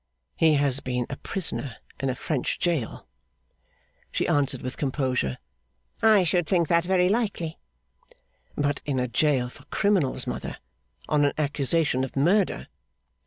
'He 0.35 0.55
has 0.55 0.79
been 0.79 1.05
a 1.11 1.15
prisoner 1.15 1.75
in 1.99 2.09
a 2.09 2.15
French 2.15 2.59
gaol.' 2.59 3.05
She 4.11 4.27
answered 4.27 4.63
with 4.63 4.75
composure, 4.75 5.37
'I 6.01 6.23
should 6.23 6.47
think 6.47 6.69
that 6.69 6.83
very 6.85 7.07
likely.' 7.07 7.59
'But 8.55 8.81
in 8.83 8.99
a 8.99 9.07
gaol 9.07 9.47
for 9.49 9.65
criminals, 9.65 10.25
mother. 10.25 10.57
On 11.07 11.23
an 11.23 11.33
accusation 11.37 12.03
of 12.03 12.15
murder. 12.15 12.65